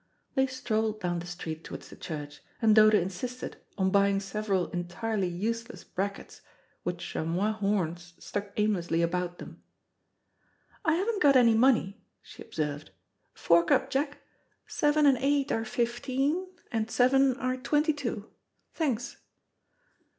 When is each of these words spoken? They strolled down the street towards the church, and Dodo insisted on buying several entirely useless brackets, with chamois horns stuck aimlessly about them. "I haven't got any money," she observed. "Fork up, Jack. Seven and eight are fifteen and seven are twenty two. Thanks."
They 0.33 0.47
strolled 0.47 0.99
down 0.99 1.19
the 1.19 1.27
street 1.27 1.63
towards 1.63 1.89
the 1.91 1.95
church, 1.95 2.41
and 2.59 2.75
Dodo 2.75 2.97
insisted 2.99 3.57
on 3.77 3.91
buying 3.91 4.19
several 4.19 4.67
entirely 4.71 5.27
useless 5.27 5.83
brackets, 5.83 6.41
with 6.83 6.97
chamois 6.97 7.51
horns 7.51 8.15
stuck 8.17 8.51
aimlessly 8.57 9.03
about 9.03 9.37
them. 9.37 9.61
"I 10.83 10.95
haven't 10.95 11.21
got 11.21 11.35
any 11.35 11.53
money," 11.53 12.01
she 12.23 12.41
observed. 12.41 12.89
"Fork 13.35 13.69
up, 13.69 13.91
Jack. 13.91 14.23
Seven 14.65 15.05
and 15.05 15.19
eight 15.21 15.51
are 15.51 15.63
fifteen 15.63 16.47
and 16.71 16.89
seven 16.89 17.37
are 17.37 17.55
twenty 17.55 17.93
two. 17.93 18.27
Thanks." 18.73 19.17